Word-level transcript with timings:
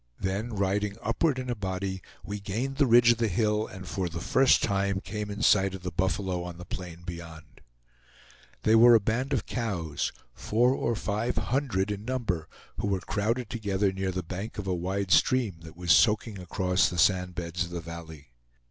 Then 0.19 0.55
riding 0.55 0.97
upward 1.03 1.37
in 1.37 1.47
a 1.47 1.53
body, 1.53 2.01
we 2.23 2.39
gained 2.39 2.77
the 2.77 2.87
ridge 2.87 3.11
of 3.11 3.19
the 3.19 3.27
hill, 3.27 3.67
and 3.67 3.87
for 3.87 4.09
the 4.09 4.19
first 4.19 4.63
time 4.63 4.99
came 4.99 5.29
in 5.29 5.43
sight 5.43 5.75
of 5.75 5.83
the 5.83 5.91
buffalo 5.91 6.41
on 6.43 6.57
the 6.57 6.65
plain 6.65 7.03
beyond. 7.05 7.61
They 8.63 8.73
were 8.73 8.95
a 8.95 8.99
band 8.99 9.31
of 9.31 9.45
cows, 9.45 10.11
four 10.33 10.73
or 10.73 10.95
five 10.95 11.35
hundred 11.37 11.91
in 11.91 12.03
number, 12.03 12.49
who 12.77 12.87
were 12.87 13.01
crowded 13.01 13.47
together 13.51 13.91
near 13.91 14.09
the 14.11 14.23
bank 14.23 14.57
of 14.57 14.65
a 14.65 14.73
wide 14.73 15.11
stream 15.11 15.57
that 15.61 15.77
was 15.77 15.91
soaking 15.91 16.39
across 16.39 16.89
the 16.89 16.97
sand 16.97 17.35
beds 17.35 17.65
of 17.65 17.69
the 17.69 17.79
valley. 17.79 18.31